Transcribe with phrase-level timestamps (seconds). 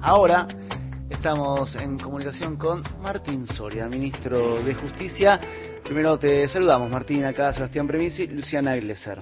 [0.00, 0.46] Ahora
[1.10, 5.40] estamos en comunicación con Martín Soria, ministro de Justicia.
[5.82, 9.18] Primero te saludamos, Martín, acá Sebastián Premisi, Luciana Iglesias.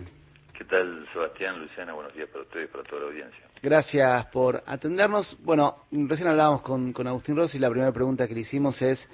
[0.57, 1.95] ¿Qué tal, Sebastián, Luciana?
[1.95, 3.47] Buenos días para ustedes y para toda la audiencia.
[3.63, 5.39] Gracias por atendernos.
[5.43, 9.09] Bueno, recién hablábamos con, con Agustín Rossi, la primera pregunta que le hicimos es,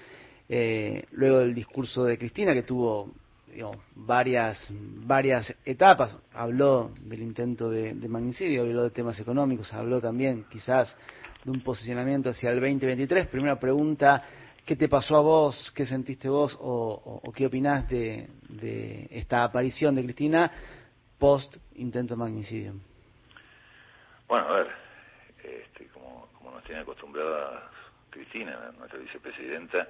[0.49, 3.13] eh, luego del discurso de Cristina, que tuvo
[3.95, 6.17] varias, varias etapas.
[6.33, 10.97] Habló del intento de, magnicidio, habló de temas económicos, habló también quizás
[11.45, 13.27] de un posicionamiento hacia el 2023.
[13.29, 14.25] Primera pregunta,
[14.65, 15.73] ¿qué te pasó a vos?
[15.75, 16.57] ¿Qué sentiste vos?
[16.61, 18.29] ¿O, qué opinás de,
[19.11, 20.51] esta aparición de Cristina
[21.19, 22.75] post intento de magnicidio?
[24.27, 24.69] Bueno, a ver,
[25.45, 27.71] este, como, como nos tiene acostumbrada
[28.11, 29.87] Cristina, nuestra vicepresidenta,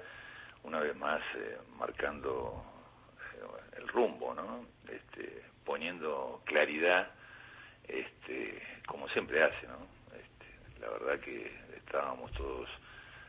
[0.63, 2.72] una vez más eh, marcando
[3.77, 4.65] el rumbo, ¿no?
[4.87, 7.09] Este, poniendo claridad,
[7.87, 9.87] este, como siempre hace, ¿no?
[10.15, 12.69] Este, la verdad que estábamos todos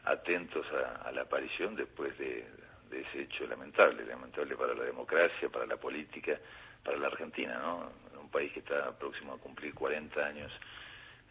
[0.05, 0.67] atentos
[1.05, 2.47] a, la aparición después de,
[2.91, 6.39] ese hecho lamentable, lamentable para la democracia, para la política,
[6.85, 7.91] para la Argentina, ¿no?
[8.21, 10.53] Un país que está próximo a cumplir 40 años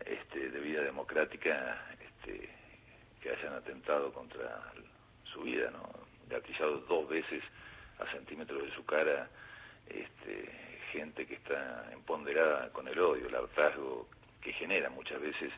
[0.06, 2.50] este, de vida democrática, este,
[3.22, 4.74] que hayan atentado contra
[5.24, 5.90] su vida, ¿no?
[6.28, 7.42] Gatillado dos veces
[8.12, 9.30] centímetros de su cara
[9.88, 10.50] este,
[10.92, 14.08] gente que está empoderada con el odio, el hartazgo
[14.42, 15.52] que genera muchas veces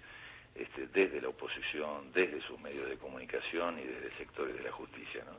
[0.55, 5.23] este, desde la oposición, desde sus medios de comunicación y desde sectores de la justicia.
[5.25, 5.38] ¿no?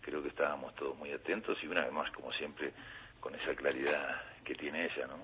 [0.00, 2.72] Creo que estábamos todos muy atentos y una vez más, como siempre,
[3.20, 5.06] con esa claridad que tiene ella.
[5.06, 5.18] ¿no?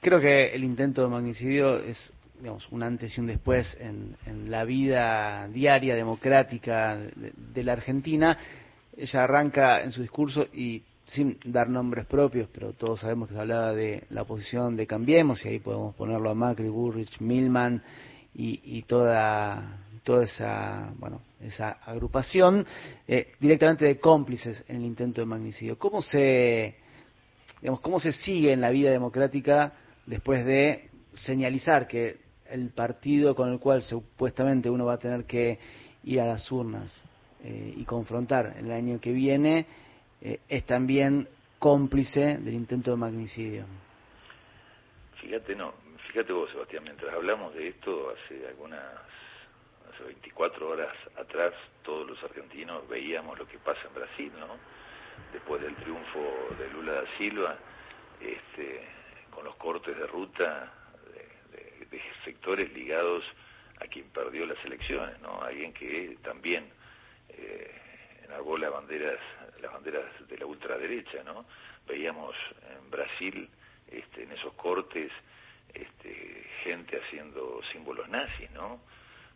[0.00, 4.16] Creo que el intento de magnicidio es digamos, un antes y un después en,
[4.50, 8.38] la vida diaria democrática de la Argentina
[8.98, 13.40] ella arranca en su discurso y sin dar nombres propios, pero todos sabemos que se
[13.40, 17.82] hablaba de la oposición de Cambiemos, y ahí podemos ponerlo a Macri, Burrich, Milman
[18.34, 22.66] y, toda, toda esa, bueno, esa agrupación,
[23.06, 25.78] eh, directamente de cómplices en el intento de magnicidio.
[25.78, 26.76] ¿Cómo se,
[27.60, 29.72] digamos, cómo se sigue en la vida democrática
[30.06, 32.18] después de señalizar que
[32.50, 35.58] el partido con el cual supuestamente uno va a tener que
[36.04, 37.02] ir a las urnas
[37.44, 39.66] eh, y confrontar el año que viene,
[40.20, 41.28] eh, es también
[41.58, 43.64] cómplice del intento de magnicidio.
[45.20, 45.74] Fíjate, no,
[46.08, 48.82] fíjate vos, Sebastián, mientras hablamos de esto, hace algunas,
[49.92, 54.56] hace 24 horas atrás, todos los argentinos veíamos lo que pasa en Brasil, ¿no?
[55.32, 56.20] Después del triunfo
[56.58, 57.56] de Lula da Silva,
[58.20, 58.82] este,
[59.30, 60.72] con los cortes de ruta
[61.52, 63.24] de, de sectores ligados
[63.80, 65.40] a quien perdió las elecciones, ¿no?
[65.42, 66.77] Alguien que también
[67.38, 67.70] eh,
[68.24, 69.18] enargó las banderas,
[69.60, 71.46] las banderas de la ultraderecha, ¿no?
[71.86, 72.34] Veíamos
[72.70, 73.48] en Brasil,
[73.90, 75.10] este, en esos cortes,
[75.72, 78.80] este, gente haciendo símbolos nazis, ¿no?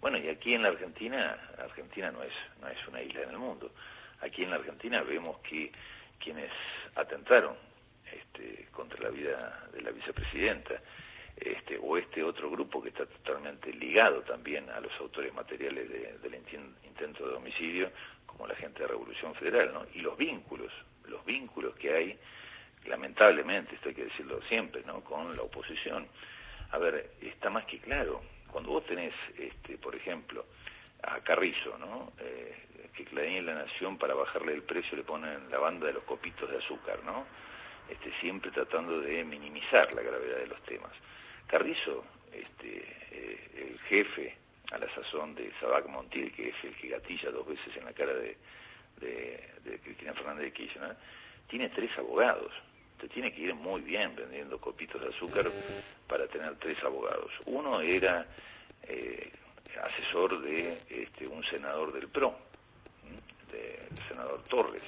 [0.01, 3.39] Bueno, y aquí en la Argentina, Argentina no es, no es una isla en el
[3.39, 3.73] mundo.
[4.21, 5.71] Aquí en la Argentina vemos que
[6.19, 6.51] quienes
[6.95, 7.57] atentaron
[8.11, 10.81] este, contra la vida de la vicepresidenta,
[11.45, 15.89] este, o este otro grupo que está totalmente ligado también a los autores materiales
[16.23, 17.91] del intento de homicidio,
[18.27, 19.87] como la gente de Revolución Federal, ¿no?
[19.95, 20.73] Y los vínculos,
[21.07, 22.19] los vínculos que hay,
[22.87, 25.03] lamentablemente, esto hay que decirlo siempre, ¿no?
[25.03, 26.07] Con la oposición.
[26.71, 30.45] A ver, está más que claro, cuando vos tenés, este, por ejemplo,
[31.03, 32.13] a Carrizo, ¿no?
[32.21, 32.55] Eh,
[32.95, 36.05] que Clarín en la Nación para bajarle el precio le ponen la banda de los
[36.05, 37.27] copitos de azúcar, ¿no?
[37.89, 40.93] Este, siempre tratando de minimizar la gravedad de los temas.
[41.47, 44.37] Carrizo, este, eh, el jefe
[44.73, 47.93] a la sazón de Sabac Montiel, que es el que gatilla dos veces en la
[47.93, 48.37] cara de,
[49.01, 50.97] de, Cristina Fernández de Kirchner,
[51.49, 52.53] tiene tres abogados.
[52.95, 55.51] Usted tiene que ir muy bien vendiendo copitos de azúcar
[56.07, 57.31] para tener tres abogados.
[57.47, 58.27] Uno era
[58.85, 59.31] eh,
[59.83, 62.35] asesor de este, un senador del PRO,
[63.51, 64.83] del senador Torres.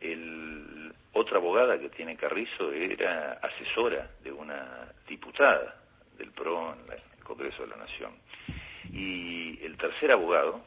[0.00, 5.76] El, otra abogada que tiene Carrizo era asesora de una diputada
[6.16, 8.12] del PRO en el Congreso de la Nación.
[8.92, 10.60] Y el tercer abogado,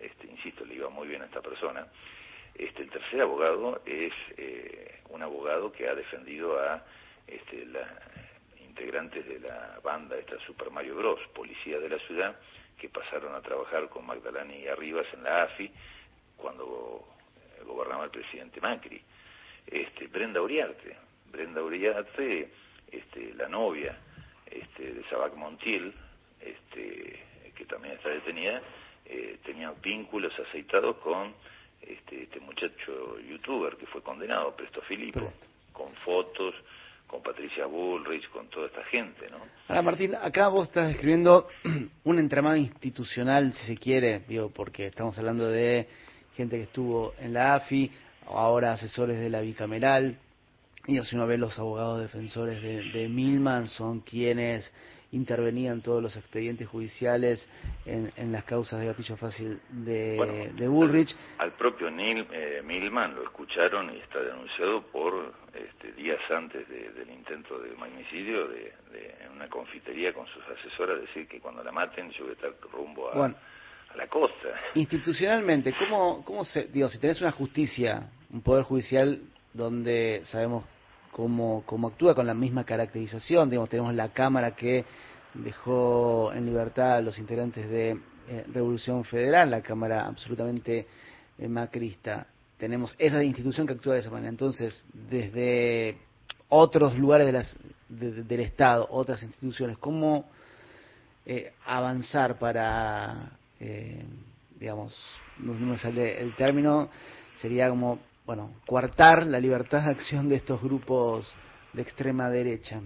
[0.00, 1.86] este, insisto, le iba muy bien a esta persona,
[2.54, 6.84] este, el tercer abogado es eh, un abogado que ha defendido a
[7.26, 7.86] este, la,
[8.80, 12.36] integrantes de la banda, esta Super Mario Bros, policía de la ciudad,
[12.78, 15.70] que pasaron a trabajar con Magdalena y Arribas en la AFI
[16.36, 17.06] cuando
[17.64, 19.00] gobernaba el presidente Macri.
[19.66, 20.96] Este, Brenda Uriarte,
[21.30, 22.50] Brenda Uriarte,
[22.90, 23.96] este, la novia
[24.46, 25.92] este, de Sabac Montiel,
[26.40, 27.20] este,
[27.54, 28.62] que también está detenida,
[29.06, 31.34] eh, tenía vínculos aceitados con
[31.82, 35.32] este, este muchacho youtuber que fue condenado, Presto Filipo,
[35.72, 36.54] con fotos,
[37.06, 39.38] con Patricia Bullrich, con toda esta gente, ¿no?
[39.68, 41.48] Ahora, Martín, acá vos estás describiendo
[42.04, 45.88] un entramado institucional, si se quiere, digo, porque estamos hablando de
[46.34, 47.90] gente que estuvo en la AFI,
[48.26, 50.18] ahora asesores de la bicameral,
[50.86, 54.72] y si uno ve los abogados defensores de, de Milman, son quienes
[55.12, 57.48] intervenían todos los expedientes judiciales
[57.84, 61.14] en, las causas de gatillo fácil de, de Bullrich.
[61.38, 67.10] Al, propio Neil eh, Milman lo escucharon y está denunciado por este, días antes del
[67.10, 68.72] intento de magnicidio de,
[69.24, 72.52] en una confitería con sus asesoras decir que cuando la maten yo voy a estar
[72.72, 73.34] rumbo a,
[73.92, 74.48] a la costa.
[74.74, 79.20] Institucionalmente, ¿cómo, cómo se, digo, si tenés una justicia, un poder judicial
[79.52, 80.64] donde sabemos
[81.10, 83.50] cómo, cómo actúa con la misma caracterización.
[83.50, 84.84] Digamos, tenemos la Cámara que
[85.34, 87.90] dejó en libertad a los integrantes de
[88.28, 90.86] eh, Revolución Federal, la Cámara absolutamente
[91.38, 92.26] eh, macrista.
[92.58, 94.28] Tenemos esa institución que actúa de esa manera.
[94.28, 95.98] Entonces, desde
[96.48, 97.56] otros lugares de las,
[97.88, 100.28] del Estado, otras instituciones, ¿cómo
[101.24, 103.38] eh, avanzar para,
[104.58, 106.90] digamos, no me sale el término,
[107.36, 111.34] sería como bueno, coartar la libertad de acción de estos grupos
[111.72, 112.80] de extrema derecha?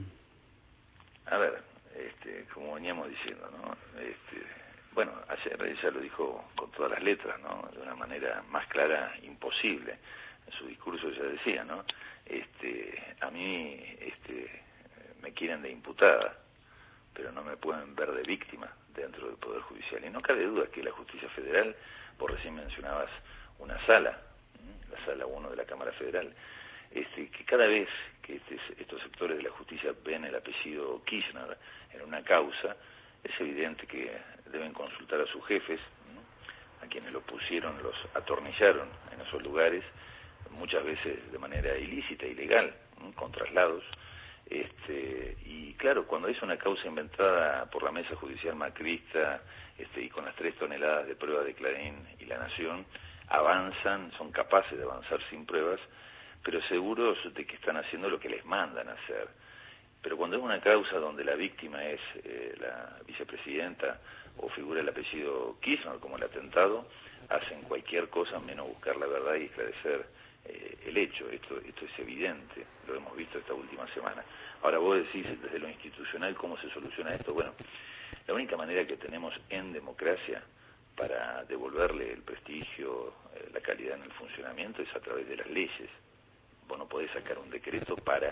[1.26, 1.62] A ver,
[1.94, 3.76] este, como veníamos diciendo, ¿no?
[4.00, 4.42] Este,
[4.94, 7.68] bueno, ayer ella lo dijo con todas las letras, ¿no?
[7.74, 9.98] De una manera más clara imposible.
[10.46, 11.84] En su discurso ella decía, ¿no?
[12.24, 14.62] Este, a mí este,
[15.20, 16.38] me quieren de imputada,
[17.12, 20.04] pero no me pueden ver de víctima dentro del Poder Judicial.
[20.04, 21.74] Y no cabe duda que la justicia federal,
[22.18, 23.10] por recién mencionabas
[23.58, 24.18] una sala,
[24.90, 26.32] la sala 1 de la Cámara Federal,
[26.90, 27.88] este, que cada vez
[28.22, 31.58] que este, estos sectores de la justicia ven el apellido Kirchner
[31.92, 32.76] en una causa,
[33.22, 34.10] es evidente que
[34.52, 35.80] deben consultar a sus jefes,
[36.82, 39.82] a quienes lo pusieron, los atornillaron en esos lugares,
[40.50, 42.72] muchas veces de manera ilícita, ilegal,
[43.16, 43.82] con traslados.
[44.46, 49.42] Este, y claro, cuando es una causa inventada por la mesa judicial macrista
[49.78, 52.84] este, y con las tres toneladas de pruebas de Clarín y La Nación,
[53.28, 55.80] avanzan, son capaces de avanzar sin pruebas,
[56.42, 59.28] pero seguros de que están haciendo lo que les mandan hacer.
[60.02, 63.98] Pero cuando es una causa donde la víctima es eh, la vicepresidenta
[64.36, 66.86] o figura el apellido Kirchner, como el atentado,
[67.30, 70.06] hacen cualquier cosa menos buscar la verdad y esclarecer
[70.44, 71.28] eh, el hecho.
[71.30, 74.24] Esto, esto es evidente, lo hemos visto esta última semana.
[74.62, 77.34] Ahora vos decís desde lo institucional cómo se soluciona esto.
[77.34, 77.52] Bueno,
[78.26, 80.42] la única manera que tenemos en democracia
[80.96, 85.48] para devolverle el prestigio, eh, la calidad en el funcionamiento es a través de las
[85.48, 85.90] leyes.
[86.66, 88.30] Vos no podés sacar un decreto para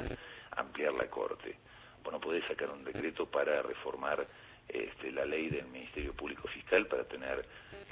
[0.53, 1.57] ampliar la Corte.
[2.03, 4.27] Vos no podés sacar un decreto para reformar
[4.73, 7.45] este, la ley del Ministerio Público Fiscal para tener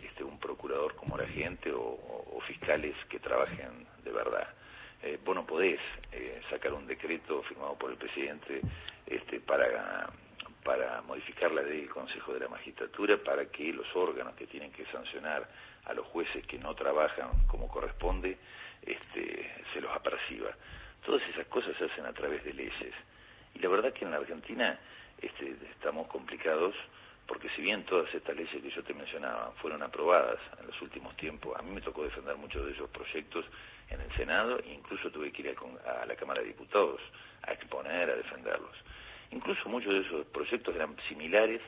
[0.02, 4.48] este, un procurador como la gente o, fiscales que trabajen de verdad.
[5.02, 5.78] Eh, vos no podés
[6.10, 8.60] eh, sacar un decreto firmado por el presidente
[9.06, 10.10] este, para
[10.64, 14.70] para modificar la ley del Consejo de la Magistratura para que los órganos que tienen
[14.72, 15.48] que sancionar
[15.84, 18.36] a los jueces que no trabajan como corresponde
[18.82, 20.50] este, se los aperciba.
[21.04, 22.94] Todas esas cosas se hacen a través de leyes.
[23.54, 24.78] Y la verdad que en la Argentina
[25.20, 26.74] este, estamos complicados
[27.26, 31.16] porque si bien todas estas leyes que yo te mencionaba fueron aprobadas en los últimos
[31.16, 33.44] tiempos, a mí me tocó defender muchos de esos proyectos
[33.88, 35.56] en el Senado e incluso tuve que ir
[35.86, 37.00] a la Cámara de Diputados
[37.42, 38.76] a exponer, a defenderlos.
[39.30, 41.60] Incluso muchos de esos proyectos eran similares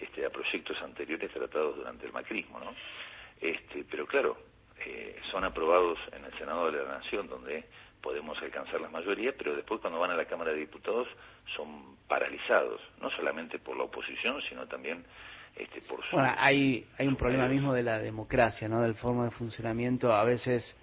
[0.00, 2.74] este, a proyectos anteriores tratados durante el macrismo, ¿no?
[3.40, 4.36] Este, pero claro,
[4.80, 7.64] eh, son aprobados en el Senado de la Nación, donde
[8.06, 11.08] podemos alcanzar la mayoría, pero después cuando van a la Cámara de Diputados
[11.56, 15.04] son paralizados, no solamente por la oposición, sino también
[15.56, 16.14] este, por su...
[16.14, 18.80] Bueno, hay, hay un problema mismo de la democracia, ¿no?
[18.80, 20.12] Del forma de funcionamiento.
[20.12, 20.78] A veces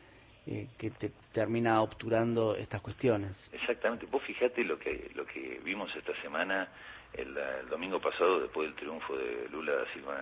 [0.46, 3.50] eh, que te termina obturando estas cuestiones.
[3.54, 4.06] Exactamente.
[4.08, 6.68] Vos fijate lo que, lo que vimos esta semana,
[7.14, 7.34] el,
[7.70, 10.18] domingo pasado, después del triunfo de Lula da Silva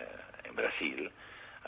[0.00, 1.12] eh, en Brasil.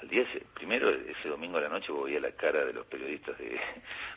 [0.03, 3.39] Al día, primero, ese domingo a la noche vos veías la cara de los periodistas
[3.39, 3.61] de,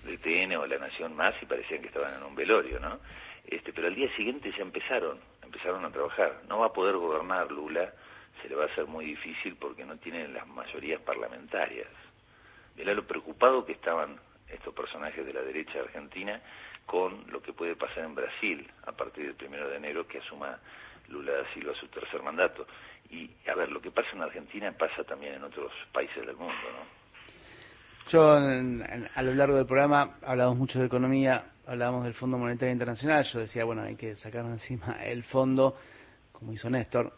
[0.04, 3.00] de TN o La Nación Más y parecían que estaban en un velorio, ¿no?
[3.46, 6.42] Este, pero al día siguiente ya empezaron, empezaron a trabajar.
[6.50, 7.94] No va a poder gobernar Lula,
[8.42, 11.90] se le va a hacer muy difícil porque no tiene las mayorías parlamentarias.
[12.76, 16.42] Mirá lo preocupado que estaban estos personajes de la derecha argentina
[16.88, 20.60] con lo que puede pasar en Brasil a partir del primero de enero que asuma
[21.10, 22.66] Lula da Silva su tercer mandato.
[23.10, 26.54] Y a ver, lo que pasa en Argentina pasa también en otros países del mundo,
[26.54, 27.06] ¿no?
[28.08, 33.24] Yo a lo largo del programa hablamos mucho de economía, hablábamos del Fondo Monetario Internacional,
[33.24, 35.76] yo decía, bueno, hay que sacarnos encima el fondo,
[36.32, 37.14] como hizo Néstor,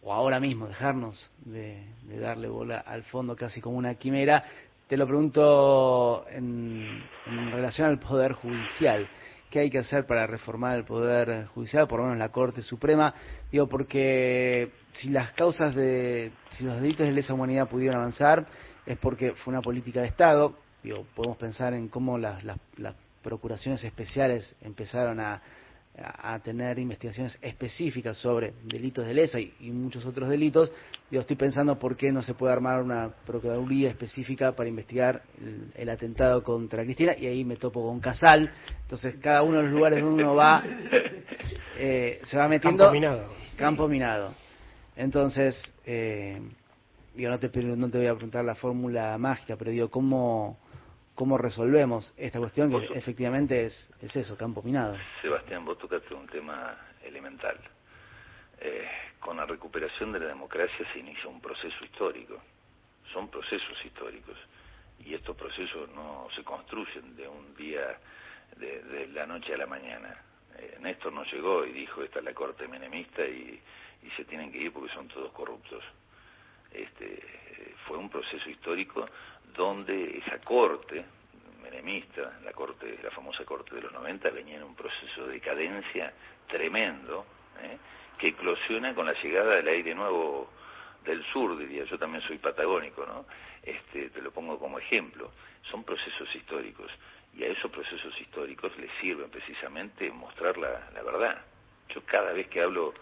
[0.00, 4.44] o ahora mismo dejarnos de darle bola al fondo casi como una quimera,
[4.88, 7.02] te lo pregunto en,
[7.52, 9.06] relación al Poder Judicial.
[9.50, 13.14] Qué hay que hacer para reformar el Poder Judicial, por lo menos la Corte Suprema.
[13.50, 18.46] Digo, porque si las causas de, si los delitos de lesa humanidad pudieron avanzar,
[18.86, 20.56] es porque fue una política de Estado.
[20.82, 25.42] Digo, podemos pensar en cómo las, las, las procuraciones especiales empezaron a,
[26.00, 30.72] a tener investigaciones específicas sobre delitos de lesa y, muchos otros delitos,
[31.10, 35.22] yo estoy pensando por qué no se puede armar una procuraduría específica para investigar
[35.74, 38.50] el, atentado contra Cristina y ahí me topo con Casal,
[38.82, 40.62] entonces cada uno de los lugares donde uno va
[41.78, 44.34] eh, se va metiendo campo minado, campo minado.
[44.96, 46.40] entonces eh,
[47.14, 50.58] digo no te no te voy a preguntar la fórmula mágica pero digo cómo
[51.18, 54.96] cómo resolvemos esta cuestión que efectivamente es, es eso, campo minado.
[55.20, 57.58] Sebastián, vos tocaste un tema elemental.
[58.60, 58.86] Eh,
[59.18, 62.40] con la recuperación de la democracia se inicia un proceso histórico.
[63.12, 64.36] Son procesos históricos.
[65.04, 67.98] Y estos procesos no se construyen de un día,
[68.56, 70.22] de, la noche a la mañana.
[70.56, 73.60] Eh, Néstor no llegó y dijo, esta es la corte menemista y,
[74.04, 75.82] y se tienen que ir porque son todos corruptos.
[76.70, 77.20] Este,
[77.88, 79.04] fue un proceso histórico
[79.54, 81.04] donde esa corte
[81.62, 86.12] menemista, la corte, la famosa corte de los 90, venía en un proceso de decadencia
[86.46, 87.26] tremendo,
[87.62, 87.76] ¿eh?
[88.18, 90.50] que eclosiona con la llegada del aire nuevo
[91.04, 93.26] del sur, diría, yo también soy patagónico, ¿no?
[93.62, 95.30] Este, te lo pongo como ejemplo.
[95.70, 96.90] Son procesos históricos
[97.36, 101.40] y a esos procesos históricos les sirven precisamente mostrar la, la verdad.
[101.94, 102.94] Yo cada vez que hablo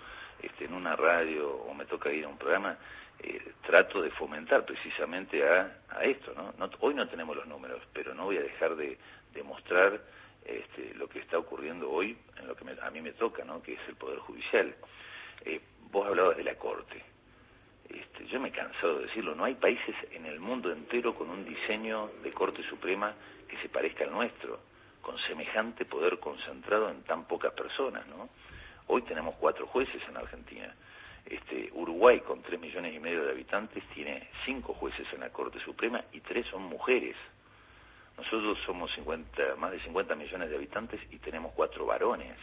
[0.42, 2.76] este, en una radio o me toca ir a un programa,
[3.20, 6.32] eh, trato de fomentar precisamente a, a esto.
[6.34, 6.70] ¿no?
[6.80, 8.98] Hoy no tenemos los números, pero no voy a dejar de,
[9.32, 10.00] de mostrar
[10.44, 13.62] este, lo que está ocurriendo hoy en lo que a mí me toca, ¿no?
[13.62, 14.74] que es el Poder Judicial.
[15.44, 17.02] Eh, vos hablabas de la Corte.
[17.88, 21.30] Este, yo me he cansado de decirlo, no hay países en el mundo entero con
[21.30, 23.14] un diseño de Corte Suprema
[23.48, 24.60] que se parezca al nuestro,
[25.00, 28.06] con semejante poder concentrado en tan pocas personas.
[28.08, 28.28] ¿no?
[28.88, 30.74] Hoy tenemos cuatro jueces en Argentina.
[31.26, 35.58] Este, Uruguay, con 3 millones y medio de habitantes, tiene 5 jueces en la Corte
[35.60, 37.16] Suprema y 3 son mujeres.
[38.16, 42.36] Nosotros somos 50, más de 50 millones de habitantes y tenemos 4 varones.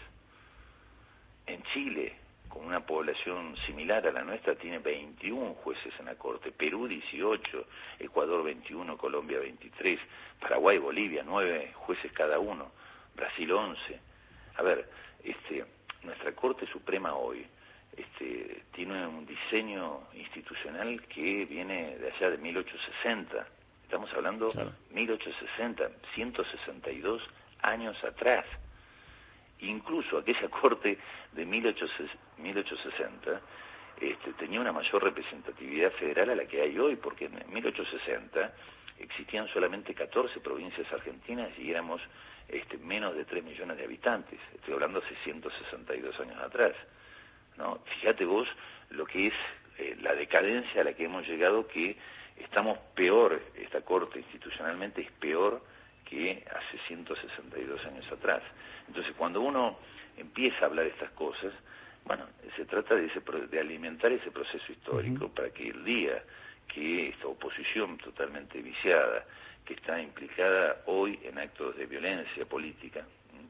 [1.48, 2.14] En Chile,
[2.50, 7.66] con una población similar a la nuestra, tiene 21 jueces en la Corte, Perú 18,
[8.00, 10.00] Ecuador 21, Colombia 23,
[10.42, 12.72] Paraguay, Bolivia 9 jueces cada uno,
[13.16, 14.00] Brasil 11.
[14.58, 14.90] A ver,
[15.24, 15.66] este,
[16.04, 17.48] nuestra Corte Suprema hoy
[17.96, 23.48] este, tiene un diseño institucional que viene de allá de 1860.
[23.84, 27.22] Estamos hablando de 1860, 162
[27.62, 28.46] años atrás.
[29.60, 30.98] Incluso aquella corte
[31.32, 33.42] de 1860
[34.02, 38.54] este, tenía una mayor representatividad federal a la que hay hoy, porque en 1860
[39.00, 42.02] existían solamente 14 provincias argentinas y éramos
[42.48, 44.40] este, menos de 3 millones de habitantes.
[44.56, 46.74] Estoy hablando hace 162 años atrás.
[47.58, 47.80] ¿No?
[48.00, 48.48] Fíjate vos
[48.90, 49.34] lo que es
[49.78, 51.98] eh, la decadencia a la que hemos llegado, que
[52.38, 55.62] estamos peor, esta Corte institucionalmente es peor
[56.06, 58.42] que hace 162 años atrás.
[58.88, 59.80] Entonces, cuando uno
[60.18, 61.54] empieza a hablar de estas cosas,
[62.06, 66.22] bueno, se trata de, ese, de alimentar ese proceso histórico para que el día
[66.68, 69.26] que esta oposición totalmente viciada,
[69.66, 73.06] que está implicada hoy en actos de violencia política,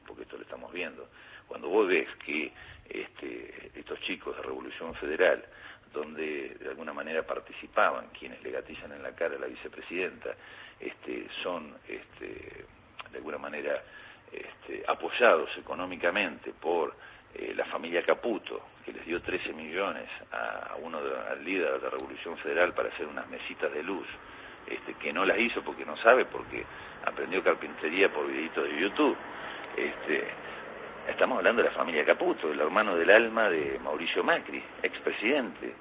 [0.06, 1.08] porque esto lo estamos viendo,
[1.46, 2.52] cuando vos ves que
[2.88, 5.44] este, estos chicos de Revolución Federal,
[5.92, 10.34] donde de alguna manera participaban quienes le gatillan en la cara a la vicepresidenta,
[10.80, 12.64] este, son este,
[13.10, 13.82] de alguna manera
[14.32, 16.94] este, apoyados económicamente por
[17.34, 21.90] eh, la familia Caputo, que les dio 13 millones a, uno al líder de la
[21.90, 24.06] Revolución Federal para hacer unas mesitas de luz,
[24.66, 26.64] este, que no las hizo porque no sabe, porque
[27.04, 29.16] aprendió carpintería por videitos de YouTube.
[29.76, 30.28] Este,
[31.08, 35.74] Estamos hablando de la familia Caputo, el hermano del alma de Mauricio Macri, expresidente,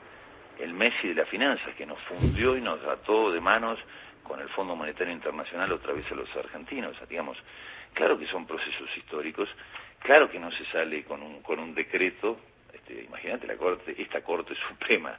[0.59, 3.79] el Messi de las finanzas, que nos fundió y nos ató de manos
[4.21, 6.97] con el Fondo Monetario Internacional otra vez a los argentinos.
[7.07, 7.37] digamos,
[7.93, 9.47] claro que son procesos históricos,
[9.99, 12.37] claro que no se sale con un, con un decreto,
[12.73, 15.17] este, imagínate la corte, esta Corte Suprema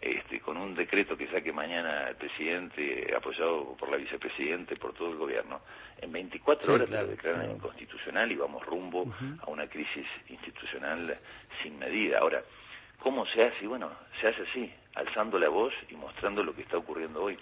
[0.00, 5.10] este, con un decreto que saque mañana el presidente, apoyado por la vicepresidente, por todo
[5.12, 5.60] el gobierno,
[6.00, 11.16] en 24 horas lo declaran inconstitucional y vamos rumbo a una crisis institucional
[11.62, 12.18] sin medida.
[12.18, 12.42] Ahora,
[12.98, 13.66] ¿cómo se hace?
[13.66, 17.38] Bueno, se hace así, alzando la voz y mostrando lo que está ocurriendo hoy.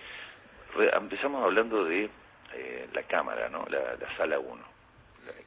[0.92, 2.10] empezamos hablando de
[2.54, 3.64] eh, la Cámara, ¿no?
[3.70, 4.64] la, la Sala 1,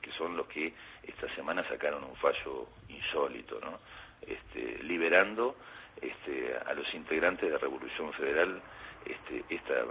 [0.01, 3.79] que son los que esta semana sacaron un fallo insólito, ¿no?
[4.27, 5.56] Este, liberando
[6.01, 8.62] este, a los integrantes de la Revolución Federal,
[9.06, 9.84] este, esta,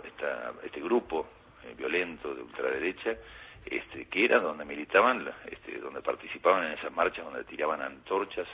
[0.64, 1.28] este grupo
[1.64, 3.16] eh, violento de ultraderecha,
[3.64, 8.48] este, que era donde militaban, este, donde participaban en esas marchas, donde tiraban antorchas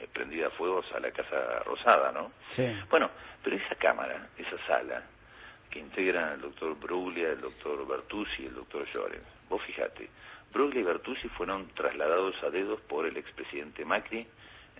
[0.00, 2.32] eh, prendidas a fuegos a la Casa Rosada, ¿no?
[2.48, 2.66] Sí.
[2.88, 3.10] Bueno,
[3.42, 5.02] pero esa cámara, esa sala,
[5.70, 10.08] que integran el doctor Bruglia, el doctor Bertuzzi y el doctor Llorens, vos fijate,
[10.52, 14.26] Bruglia y Bertuzzi fueron trasladados a dedos por el expresidente Macri,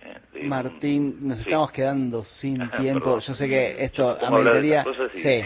[0.01, 3.19] eh, Martín, nos estamos quedando sin tiempo.
[3.19, 4.85] Yo sé que esto ameritaría.
[5.13, 5.41] Sí.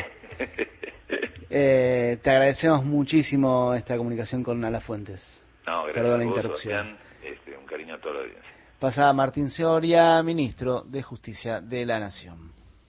[1.50, 5.22] eh, te agradecemos muchísimo esta comunicación con Ala Fuentes.
[5.66, 6.98] No, gracias Perdón la interrupción.
[7.24, 8.52] Este, un cariño a toda la audiencia.
[8.80, 12.61] Pasaba Martín Soria, ministro de Justicia de la Nación.